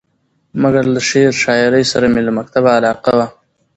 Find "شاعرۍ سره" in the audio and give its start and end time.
1.43-2.05